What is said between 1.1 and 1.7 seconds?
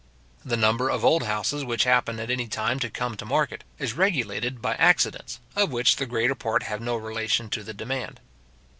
houses